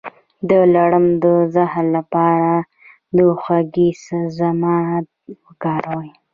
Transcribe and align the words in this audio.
د 0.49 0.51
لړم 0.75 1.05
د 1.23 1.25
زهر 1.53 1.85
لپاره 1.97 2.51
د 3.17 3.17
هوږې 3.41 3.89
ضماد 4.37 5.05
وکاروئ 5.45 6.11